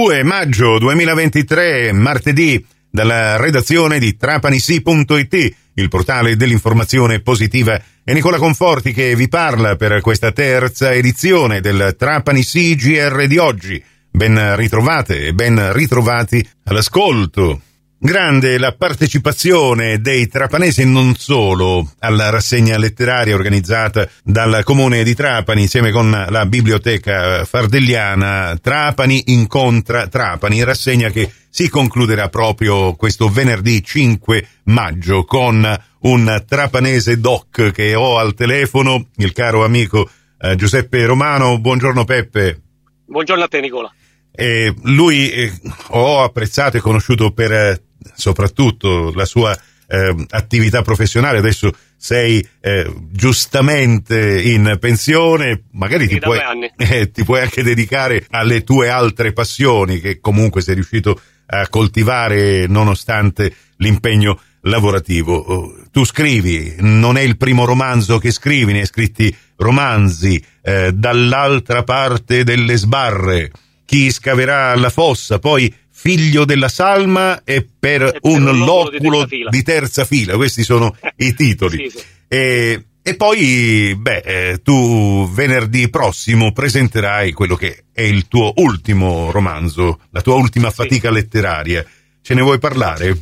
2 0.00 0.22
maggio 0.22 0.78
2023, 0.78 1.90
martedì, 1.90 2.64
dalla 2.88 3.36
redazione 3.36 3.98
di 3.98 4.16
trapanisi.it, 4.16 5.54
il 5.74 5.88
portale 5.88 6.36
dell'informazione 6.36 7.18
positiva. 7.18 7.82
È 8.04 8.12
Nicola 8.12 8.38
Conforti 8.38 8.92
che 8.92 9.16
vi 9.16 9.26
parla 9.26 9.74
per 9.74 10.00
questa 10.00 10.30
terza 10.30 10.92
edizione 10.92 11.60
del 11.60 11.96
Trapani 11.98 12.44
CGR 12.44 13.26
di 13.26 13.38
oggi. 13.38 13.82
Ben 14.08 14.54
ritrovate 14.54 15.26
e 15.26 15.34
ben 15.34 15.72
ritrovati 15.72 16.48
all'ascolto. 16.66 17.62
Grande 18.00 18.58
la 18.58 18.74
partecipazione 18.74 20.00
dei 20.00 20.28
trapanesi 20.28 20.84
non 20.84 21.16
solo 21.16 21.90
alla 21.98 22.30
rassegna 22.30 22.78
letteraria 22.78 23.34
organizzata 23.34 24.08
dal 24.22 24.62
comune 24.62 25.02
di 25.02 25.16
Trapani 25.16 25.62
insieme 25.62 25.90
con 25.90 26.08
la 26.28 26.46
biblioteca 26.46 27.44
fardelliana 27.44 28.56
Trapani 28.62 29.24
incontra 29.32 30.06
Trapani, 30.06 30.62
rassegna 30.62 31.10
che 31.10 31.28
si 31.50 31.68
concluderà 31.68 32.28
proprio 32.28 32.94
questo 32.94 33.28
venerdì 33.28 33.82
5 33.82 34.46
maggio 34.66 35.24
con 35.24 35.66
un 36.02 36.44
trapanese 36.46 37.18
doc 37.18 37.72
che 37.72 37.96
ho 37.96 38.16
al 38.18 38.34
telefono, 38.34 39.08
il 39.16 39.32
caro 39.32 39.64
amico 39.64 40.08
eh, 40.40 40.54
Giuseppe 40.54 41.04
Romano. 41.04 41.58
Buongiorno 41.58 42.04
Peppe. 42.04 42.60
Buongiorno 43.06 43.42
a 43.42 43.48
te 43.48 43.60
Nicola. 43.60 43.92
Eh, 44.30 44.72
lui 44.84 45.32
eh, 45.32 45.52
ho 45.88 46.22
apprezzato 46.22 46.76
e 46.76 46.80
conosciuto 46.80 47.32
per 47.32 47.52
eh, 47.52 47.82
soprattutto 48.14 49.12
la 49.14 49.24
sua 49.24 49.58
eh, 49.88 50.14
attività 50.30 50.82
professionale, 50.82 51.38
adesso 51.38 51.72
sei 51.96 52.46
eh, 52.60 52.92
giustamente 53.10 54.40
in 54.42 54.76
pensione, 54.78 55.64
magari 55.72 56.06
ti 56.06 56.18
puoi, 56.18 56.38
eh, 56.76 57.10
ti 57.10 57.24
puoi, 57.24 57.40
anche 57.40 57.62
dedicare 57.62 58.26
alle 58.30 58.62
tue 58.62 58.88
altre 58.88 59.32
passioni 59.32 60.00
che 60.00 60.20
comunque 60.20 60.60
sei 60.60 60.74
riuscito 60.74 61.20
a 61.46 61.66
coltivare 61.68 62.66
nonostante 62.66 63.54
l'impegno 63.78 64.38
lavorativo. 64.62 65.34
Oh, 65.34 65.74
tu 65.90 66.04
scrivi, 66.04 66.74
non 66.78 67.16
è 67.16 67.22
il 67.22 67.36
primo 67.36 67.64
romanzo 67.64 68.18
che 68.18 68.30
scrivi, 68.30 68.72
ne 68.72 68.80
hai 68.80 68.86
scritti 68.86 69.34
romanzi, 69.56 70.42
eh, 70.62 70.92
dall'altra 70.92 71.82
parte 71.82 72.44
delle 72.44 72.76
sbarre, 72.76 73.50
chi 73.84 74.10
scaverà 74.10 74.74
la 74.76 74.90
fossa, 74.90 75.38
poi 75.38 75.74
figlio 76.08 76.46
della 76.46 76.68
salma 76.68 77.42
e 77.44 77.66
per, 77.78 78.02
e 78.02 78.12
per 78.12 78.20
un, 78.22 78.46
un 78.46 78.58
loculo 78.64 79.24
di 79.24 79.28
terza, 79.28 79.50
di 79.50 79.62
terza, 79.62 80.04
fila. 80.06 80.36
Questi 80.36 80.62
sono 80.62 80.96
i 81.16 81.34
titoli. 81.34 81.90
sì, 81.90 81.98
sì. 81.98 82.04
E, 82.26 82.84
e, 83.02 83.14
poi, 83.14 83.94
beh, 83.98 84.22
eh, 84.24 84.62
tu 84.62 85.30
venerdì 85.32 85.90
prossimo 85.90 86.52
presenterai 86.52 87.32
quello 87.32 87.56
che 87.56 87.84
è 87.92 88.02
il 88.02 88.26
tuo 88.26 88.52
ultimo 88.56 89.30
romanzo, 89.30 90.00
la 90.10 90.22
tua 90.22 90.36
ultima 90.36 90.70
fatica 90.70 91.08
sì. 91.08 91.14
letteraria. 91.14 91.84
Ce 92.22 92.34
ne 92.34 92.40
vuoi 92.40 92.58
parlare? 92.58 93.16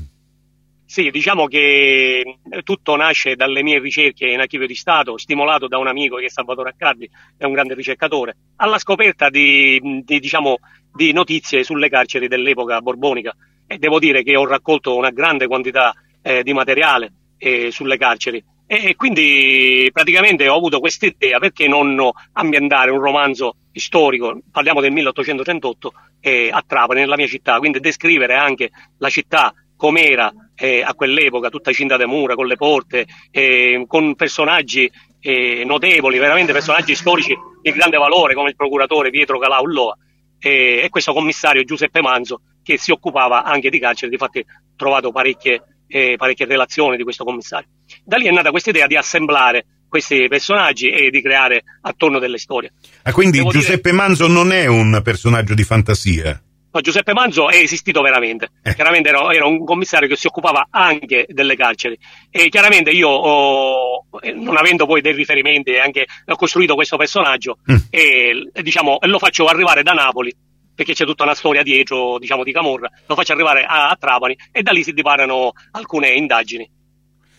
Sì, 0.97 1.11
diciamo 1.11 1.47
che 1.47 2.39
tutto 2.65 2.97
nasce 2.97 3.37
dalle 3.37 3.63
mie 3.63 3.79
ricerche 3.81 4.29
in 4.29 4.41
archivio 4.41 4.67
di 4.67 4.75
Stato, 4.75 5.19
stimolato 5.19 5.69
da 5.69 5.77
un 5.77 5.89
amico 5.89 6.17
che 6.17 6.25
è 6.25 6.31
Salvatore 6.31 6.71
Accardi, 6.71 7.07
è 7.37 7.45
un 7.45 7.53
grande 7.53 7.75
ricercatore, 7.75 8.35
alla 8.57 8.79
scoperta 8.79 9.29
di, 9.29 9.79
di 10.03 10.19
diciamo, 10.19 10.57
di 10.91 11.13
notizie 11.13 11.65
sulle 11.65 11.91
carceri 11.91 12.29
dell'epoca 12.29 12.81
borbonica. 12.81 13.37
E 13.67 13.77
devo 13.77 13.99
dire 13.99 14.23
che 14.23 14.37
ho 14.37 14.47
raccolto 14.47 14.97
una 14.97 15.11
grande 15.11 15.47
quantità 15.47 15.93
eh, 16.23 16.43
di 16.43 16.55
materiale 16.55 17.13
eh, 17.37 17.71
sulle 17.71 17.99
carceri. 17.99 18.43
E, 18.67 18.87
e 18.87 18.97
quindi 18.97 19.91
praticamente 19.93 20.49
ho 20.49 20.57
avuto 20.57 20.81
questa 20.81 21.05
idea 21.05 21.39
perché 21.39 21.69
non 21.69 22.09
ambientare 22.33 22.91
un 22.91 23.01
romanzo 23.01 23.57
storico, 23.71 24.41
parliamo 24.51 24.81
del 24.81 24.93
1838, 24.93 25.93
eh, 26.21 26.49
a 26.51 26.65
Trapani, 26.67 27.01
nella 27.01 27.17
mia 27.17 27.27
città, 27.27 27.59
quindi 27.59 27.81
descrivere 27.81 28.35
anche 28.35 28.71
la 28.97 29.11
città 29.11 29.53
com'era 29.77 30.33
eh, 30.57 30.83
a 30.83 30.95
quell'epoca, 30.95 31.49
tutta 31.49 31.73
cinta 31.73 31.97
di 31.97 32.05
mura, 32.07 32.35
con 32.35 32.47
le 32.47 32.57
porte, 32.57 33.07
eh, 33.31 33.85
con 33.87 34.15
personaggi 34.15 34.91
eh, 35.21 35.65
notevoli, 35.65 36.19
veramente 36.19 36.53
personaggi 36.53 36.95
storici 36.95 37.37
di 37.63 37.71
grande 37.73 37.99
valore, 37.99 38.35
come 38.35 38.51
il 38.51 38.57
procuratore 38.57 39.11
Pietro 39.11 39.39
Calauloa 39.39 39.97
e, 40.39 40.81
e, 40.85 40.89
questo 40.89 41.13
commissario 41.13 41.65
Giuseppe 41.65 42.01
Manzo 42.01 42.41
che 42.63 42.79
si 42.79 42.91
occupava 42.91 43.45
anche 43.45 43.71
di 43.71 43.79
carcere, 43.79 44.11
difatti 44.11 44.41
ho 44.41 44.45
trovato 44.77 45.13
parecchie, 45.13 45.63
eh, 45.87 46.15
parecchie 46.17 46.47
relazioni 46.47 46.97
di 46.97 47.05
questo 47.05 47.25
commissario. 47.25 47.69
Da 48.05 48.17
lì 48.17 48.27
è 48.27 48.31
nata 48.33 48.51
questa 48.51 48.71
idea 48.71 48.87
di 48.87 48.97
assemblare 48.97 49.67
questi 49.89 50.27
personaggi 50.29 50.91
e 50.91 51.11
di 51.11 51.23
creare 51.23 51.63
attorno 51.83 52.19
delle 52.19 52.39
storie. 52.39 52.73
Ah, 53.03 53.13
quindi 53.13 53.39
Devo 53.39 53.51
Giuseppe 53.51 53.91
dire... 53.91 54.03
Manzo 54.03 54.27
non 54.27 54.53
è 54.53 54.67
un 54.67 55.01
personaggio 55.03 55.55
di 55.55 55.63
fantasia? 55.63 56.41
No, 56.77 56.83
Giuseppe 56.83 57.15
Manzo 57.15 57.49
è 57.49 57.57
esistito 57.57 58.03
veramente. 58.03 58.51
Eh. 58.67 58.75
Chiaramente 58.75 59.11
era, 59.11 59.33
era, 59.33 59.47
un 59.47 59.65
commissario 59.65 60.09
che 60.09 60.17
si 60.17 60.27
occupava 60.27 60.67
anche 60.71 61.25
delle 61.29 61.55
carceri. 61.55 61.97
E 62.31 62.49
chiaramente 62.49 62.91
io, 62.91 63.09
ho, 63.09 64.05
eh, 64.21 64.33
non 64.33 64.57
avendo 64.57 64.87
poi 64.87 65.01
dei 65.01 65.13
riferimenti, 65.13 65.77
anche, 65.77 66.07
ho 66.27 66.35
costruito 66.35 66.75
questo 66.75 66.97
personaggio 66.97 67.59
mm. 67.71 67.77
e 67.91 68.51
diciamo, 68.61 68.99
lo 69.03 69.19
faccio 69.21 69.47
arrivare 69.47 69.85
da 69.85 69.93
Napoli 69.93 70.35
perché 70.75 70.95
c'è 70.95 71.05
tutta 71.05 71.23
una 71.23 71.37
storia 71.37 71.63
dietro, 71.63 72.19
diciamo, 72.19 72.43
di 72.43 72.51
Camorra, 72.51 72.91
lo 73.07 73.15
faccio 73.15 73.33
arrivare 73.33 73.65
a, 73.65 73.89
a 73.89 73.97
Trapani 73.97 74.37
e 74.51 74.63
da 74.63 74.73
lì 74.73 74.83
si 74.83 74.93
diparano 74.93 75.53
alcune 75.71 76.09
indagini. 76.11 76.69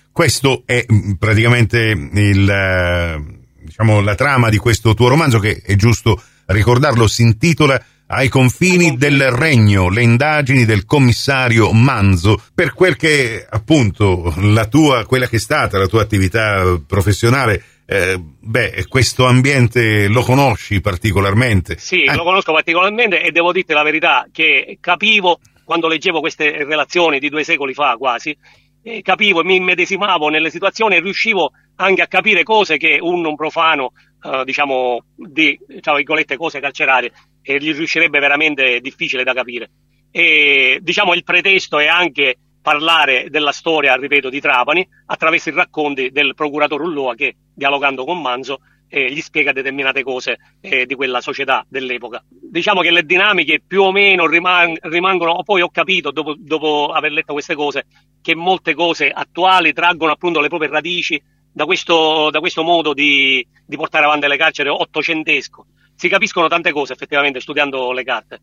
Questo 0.09 0.63
è 0.65 0.85
mm, 0.89 1.13
praticamente 1.13 1.89
il, 2.13 2.49
eh, 2.49 3.21
diciamo, 3.63 3.99
la 3.99 4.15
trama 4.15 4.47
di 4.47 4.57
questo 4.57 4.93
tuo 4.93 5.09
romanzo 5.09 5.39
che 5.39 5.61
è 5.61 5.75
giusto 5.75 6.21
ricordarlo, 6.45 7.05
si 7.07 7.23
intitola 7.23 7.83
ai 8.07 8.29
confini 8.29 8.95
del 8.95 9.31
regno, 9.31 9.89
le 9.89 10.01
indagini 10.01 10.65
del 10.65 10.85
commissario 10.85 11.71
Manzo, 11.73 12.41
per 12.53 12.73
quel 12.73 12.95
che 12.95 13.45
appunto 13.49 14.33
la 14.37 14.65
tua, 14.67 15.05
quella 15.05 15.27
che 15.27 15.35
è 15.35 15.39
stata 15.39 15.77
la 15.77 15.87
tua 15.87 16.01
attività 16.01 16.79
professionale, 16.85 17.63
eh, 17.85 18.17
beh, 18.19 18.85
questo 18.87 19.25
ambiente 19.25 20.07
lo 20.07 20.21
conosci 20.21 20.81
particolarmente? 20.81 21.77
Sì, 21.77 22.03
eh. 22.03 22.15
lo 22.15 22.23
conosco 22.23 22.53
particolarmente 22.53 23.21
e 23.21 23.31
devo 23.31 23.51
dirti 23.51 23.73
la 23.73 23.83
verità 23.83 24.27
che 24.31 24.77
capivo 24.79 25.39
quando 25.63 25.87
leggevo 25.87 26.21
queste 26.21 26.63
relazioni 26.63 27.19
di 27.19 27.29
due 27.29 27.43
secoli 27.43 27.73
fa 27.73 27.95
quasi, 27.97 28.35
eh, 28.83 29.01
capivo 29.01 29.41
e 29.41 29.43
mi 29.43 29.57
immedesimavo 29.57 30.29
nelle 30.29 30.49
situazioni 30.49 30.95
e 30.95 31.01
riuscivo 31.01 31.51
anche 31.75 32.01
a 32.01 32.07
capire 32.07 32.43
cose 32.43 32.77
che 32.77 32.97
un 33.01 33.21
non 33.21 33.35
profano, 33.35 33.91
eh, 34.23 34.43
diciamo, 34.45 35.03
di, 35.15 35.59
tra 35.81 35.95
virgolette, 35.95 36.37
cose 36.37 36.59
carcerarie, 36.59 37.11
e 37.49 37.59
gli 37.59 37.73
riuscirebbe 37.73 38.19
veramente 38.19 38.81
difficile 38.81 39.23
da 39.23 39.33
capire. 39.33 39.69
E 40.11 40.79
diciamo 40.81 41.13
il 41.13 41.23
pretesto 41.23 41.79
è 41.79 41.87
anche 41.87 42.37
parlare 42.61 43.27
della 43.29 43.53
storia, 43.53 43.95
ripeto, 43.95 44.29
di 44.29 44.41
Trapani 44.41 44.85
attraverso 45.05 45.47
i 45.47 45.53
racconti 45.53 46.11
del 46.11 46.35
procuratore 46.35 46.83
Ulloa 46.83 47.15
che, 47.15 47.37
dialogando 47.53 48.03
con 48.03 48.19
Manzo, 48.19 48.59
eh, 48.89 49.09
gli 49.09 49.21
spiega 49.21 49.53
determinate 49.53 50.03
cose 50.03 50.37
eh, 50.59 50.85
di 50.85 50.93
quella 50.95 51.21
società 51.21 51.65
dell'epoca. 51.69 52.21
Diciamo 52.29 52.81
che 52.81 52.91
le 52.91 53.05
dinamiche 53.05 53.61
più 53.65 53.83
o 53.83 53.93
meno 53.93 54.27
rimang- 54.27 54.79
rimangono, 54.81 55.41
poi 55.43 55.61
ho 55.61 55.69
capito 55.69 56.11
dopo, 56.11 56.35
dopo, 56.37 56.91
aver 56.93 57.13
letto 57.13 57.31
queste 57.31 57.55
cose, 57.55 57.85
che 58.21 58.35
molte 58.35 58.73
cose 58.73 59.09
attuali 59.09 59.71
traggono 59.71 60.11
appunto 60.11 60.41
le 60.41 60.49
proprie 60.49 60.69
radici 60.69 61.21
da 61.49 61.63
questo, 61.63 62.29
da 62.29 62.41
questo 62.41 62.63
modo 62.63 62.93
di, 62.93 63.45
di 63.65 63.77
portare 63.77 64.03
avanti 64.03 64.27
le 64.27 64.37
carceri 64.37 64.67
ottocentesco 64.67 65.65
si 65.97 66.07
capiscono 66.07 66.47
tante 66.47 66.71
cose 66.71 66.93
effettivamente 66.93 67.41
studiando 67.41 67.91
le 67.91 68.03
carte. 68.03 68.39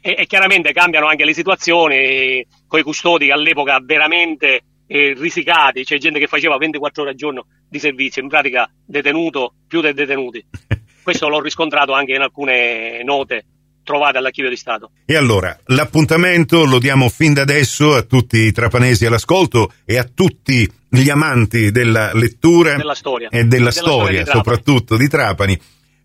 E, 0.00 0.16
e 0.18 0.26
chiaramente 0.26 0.72
cambiano 0.72 1.06
anche 1.06 1.24
le 1.24 1.34
situazioni 1.34 2.44
con 2.66 2.80
i 2.80 2.82
custodi 2.82 3.30
all'epoca 3.30 3.78
veramente 3.80 4.62
eh, 4.86 5.14
risicati, 5.16 5.84
c'è 5.84 5.98
gente 5.98 6.18
che 6.18 6.26
faceva 6.26 6.56
24 6.56 7.02
ore 7.02 7.10
al 7.12 7.16
giorno 7.16 7.46
di 7.68 7.78
servizio, 7.78 8.22
in 8.22 8.28
pratica 8.28 8.68
detenuto 8.84 9.54
più 9.68 9.80
dei 9.80 9.94
detenuti. 9.94 10.44
Questo 11.02 11.28
l'ho 11.28 11.40
riscontrato 11.40 11.92
anche 11.92 12.14
in 12.14 12.22
alcune 12.22 13.02
note 13.04 13.44
trovate 13.82 14.16
all'archivio 14.16 14.48
di 14.48 14.56
Stato. 14.56 14.92
E 15.04 15.14
allora, 15.14 15.54
l'appuntamento 15.66 16.64
lo 16.64 16.78
diamo 16.78 17.10
fin 17.10 17.34
da 17.34 17.42
adesso 17.42 17.94
a 17.94 18.02
tutti 18.02 18.38
i 18.38 18.52
trapanesi 18.52 19.04
all'ascolto 19.04 19.74
e 19.84 19.98
a 19.98 20.04
tutti 20.04 20.66
gli 20.88 21.10
amanti 21.10 21.70
della 21.70 22.12
lettura 22.14 22.76
della 22.76 22.94
storia. 22.94 23.28
e 23.28 23.44
della, 23.44 23.48
della 23.48 23.70
storia, 23.70 23.94
storia 23.94 24.22
di 24.22 24.30
soprattutto 24.30 24.96
di 24.96 25.08
Trapani 25.08 25.60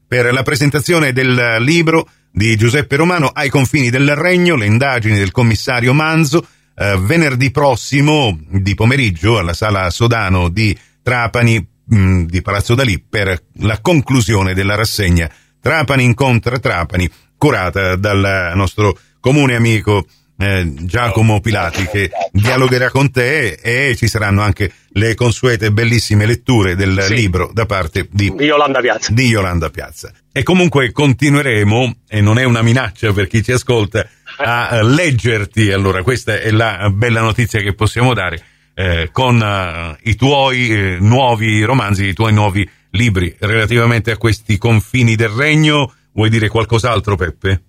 per 0.09 0.33
la 0.33 0.41
presentazione 0.41 1.13
del 1.13 1.57
libro 1.59 2.09
di 2.31 2.55
Giuseppe 2.57 2.95
Romano 2.95 3.27
Ai 3.27 3.49
confini 3.49 3.91
del 3.91 4.15
regno, 4.15 4.55
le 4.55 4.65
indagini 4.65 5.15
del 5.15 5.31
commissario 5.31 5.93
Manzo, 5.93 6.47
eh, 6.75 6.97
venerdì 6.99 7.51
prossimo 7.51 8.35
di 8.49 8.73
pomeriggio 8.73 9.37
alla 9.37 9.53
sala 9.53 9.91
Sodano 9.91 10.49
di 10.49 10.75
Trapani 11.03 11.63
mh, 11.85 11.95
mm, 11.95 12.23
di 12.23 12.41
Palazzo 12.41 12.73
Dalì 12.73 12.99
per 12.99 13.39
la 13.59 13.79
conclusione 13.81 14.55
della 14.55 14.73
rassegna 14.73 15.29
Trapani 15.61 16.03
incontra 16.03 16.57
Trapani, 16.57 17.07
curata 17.37 17.95
dal 17.95 18.53
nostro 18.55 18.97
comune 19.19 19.53
amico 19.53 20.07
eh, 20.39 20.73
Giacomo 20.85 21.39
Pilati 21.39 21.85
che 21.85 22.09
dialogherà 22.31 22.89
con 22.89 23.11
te 23.11 23.59
e 23.61 23.95
ci 23.95 24.07
saranno 24.07 24.41
anche 24.41 24.71
le 24.93 25.15
consuete 25.15 25.71
bellissime 25.71 26.25
letture 26.25 26.75
del 26.75 27.01
sì. 27.01 27.15
libro 27.15 27.51
da 27.53 27.65
parte 27.65 28.07
di, 28.09 28.33
di, 28.35 28.45
Yolanda 28.45 28.79
Piazza. 28.79 29.11
di 29.11 29.25
Yolanda 29.25 29.69
Piazza. 29.69 30.11
E 30.31 30.43
comunque 30.43 30.91
continueremo, 30.91 31.95
e 32.07 32.21
non 32.21 32.39
è 32.39 32.43
una 32.43 32.61
minaccia 32.61 33.11
per 33.13 33.27
chi 33.27 33.43
ci 33.43 33.51
ascolta, 33.51 34.07
a 34.37 34.81
leggerti, 34.83 35.71
allora 35.71 36.01
questa 36.03 36.39
è 36.39 36.51
la 36.51 36.89
bella 36.91 37.21
notizia 37.21 37.59
che 37.61 37.73
possiamo 37.73 38.13
dare, 38.13 38.43
eh, 38.73 39.09
con 39.11 39.39
uh, 39.39 39.97
i 40.09 40.15
tuoi 40.15 40.69
eh, 40.69 40.97
nuovi 40.99 41.63
romanzi, 41.63 42.05
i 42.05 42.13
tuoi 42.13 42.33
nuovi 42.33 42.67
libri 42.91 43.35
relativamente 43.39 44.11
a 44.11 44.17
questi 44.17 44.57
confini 44.57 45.15
del 45.15 45.29
regno. 45.29 45.93
Vuoi 46.13 46.29
dire 46.29 46.47
qualcos'altro, 46.47 47.15
Peppe? 47.15 47.63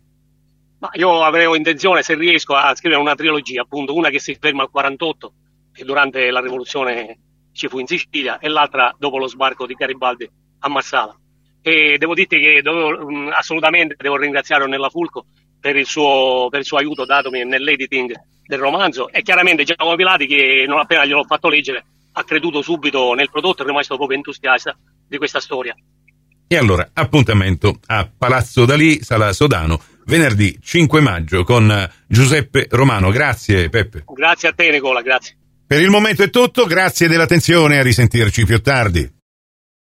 Ma 0.79 0.91
io 0.95 1.23
avevo 1.23 1.57
intenzione, 1.57 2.03
se 2.03 2.15
riesco, 2.15 2.55
a 2.55 2.75
scrivere 2.75 3.01
una 3.01 3.15
trilogia, 3.15 3.63
appunto, 3.63 3.95
una 3.95 4.09
che 4.09 4.19
si 4.19 4.37
ferma 4.41 4.63
al 4.63 4.71
48, 4.71 5.33
che 5.81 5.87
durante 5.87 6.31
la 6.31 6.41
rivoluzione 6.41 7.19
ci 7.53 7.67
fu 7.67 7.79
in 7.79 7.87
Sicilia, 7.87 8.39
e 8.39 8.49
l'altra 8.49 8.95
dopo 8.99 9.17
lo 9.17 9.27
sbarco 9.27 9.67
di 9.67 9.73
Garibaldi 9.73 10.29
a 10.61 10.69
Marsala. 10.69 11.17
E 11.63 11.97
devo 11.99 12.15
dirti 12.15 12.39
che 12.39 12.61
dovevo, 12.63 13.31
assolutamente 13.31 13.97
devo 13.99 14.17
ringraziare 14.17 14.67
Nella 14.67 14.91
Fulco 14.91 15.25
per 15.59 15.77
il, 15.77 15.87
suo, 15.87 16.49
per 16.51 16.61
il 16.61 16.67
suo 16.67 16.77
aiuto 16.77 17.05
datomi 17.05 17.45
nell'editing 17.45 18.13
del 18.45 18.59
romanzo 18.59 19.11
e 19.11 19.23
chiaramente 19.23 19.65
Giacomo 19.65 19.95
Pilati 19.95 20.27
che 20.27 20.65
non 20.67 20.79
appena 20.79 21.05
gliel'ho 21.05 21.25
fatto 21.25 21.49
leggere 21.49 21.85
ha 22.13 22.25
creduto 22.25 22.63
subito 22.63 23.13
nel 23.15 23.31
prodotto 23.31 23.63
e 23.63 23.65
è 23.65 23.69
rimasto 23.69 23.97
proprio 23.97 24.17
entusiasta 24.17 24.77
di 25.07 25.17
questa 25.19 25.41
storia. 25.41 25.75
E 26.47 26.57
allora, 26.57 26.91
appuntamento 26.93 27.79
a 27.87 28.11
Palazzo 28.17 28.65
Dalì, 28.65 29.03
Sala 29.03 29.33
Sodano, 29.33 29.81
venerdì 30.07 30.59
5 30.61 31.01
maggio 31.01 31.45
con 31.45 31.91
Giuseppe 32.07 32.67
Romano. 32.71 33.11
Grazie 33.11 33.69
Peppe. 33.69 34.05
Grazie 34.07 34.49
a 34.49 34.53
te 34.53 34.71
Nicola, 34.71 35.01
grazie. 35.03 35.40
Per 35.71 35.81
il 35.81 35.89
momento 35.89 36.25
è 36.25 36.31
tutto, 36.31 36.65
grazie 36.65 37.07
dell'attenzione, 37.07 37.79
a 37.79 37.83
risentirci 37.83 38.45
più 38.45 38.61
tardi. 38.61 39.09